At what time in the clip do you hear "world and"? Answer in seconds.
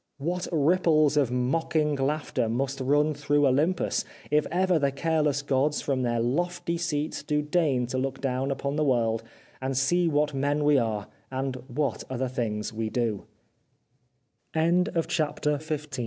8.83-9.77